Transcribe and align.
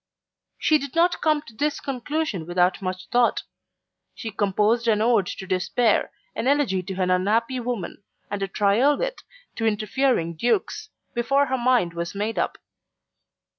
She 0.57 0.79
did 0.79 0.95
not 0.95 1.21
come 1.21 1.43
to 1.43 1.53
this 1.55 1.79
conclusion 1.79 2.47
without 2.47 2.81
much 2.81 3.07
thought. 3.09 3.43
She 4.15 4.31
composed 4.31 4.87
an 4.87 4.99
Ode 4.99 5.27
to 5.27 5.45
Despair, 5.45 6.11
an 6.35 6.47
Elegy 6.47 6.81
to 6.81 6.99
an 6.99 7.11
Unhappy 7.11 7.59
Woman, 7.59 8.01
and 8.31 8.41
a 8.41 8.47
Triolet 8.47 9.21
to 9.57 9.67
Interfering 9.67 10.33
Dukes, 10.37 10.89
before 11.13 11.45
her 11.45 11.57
mind 11.59 11.93
was 11.93 12.15
made 12.15 12.39
up. 12.39 12.57